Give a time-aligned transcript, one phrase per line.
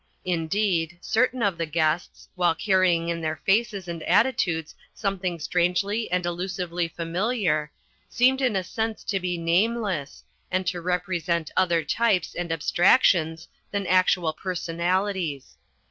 [0.25, 6.25] Indeed, certain of the guests, while carrying in their faces and attitudes something strangely and
[6.25, 7.71] elusively familiar,
[8.09, 13.85] seemed in a sense to be nameless, and to represent rather types and abstractions than
[13.85, 15.55] actual personalities.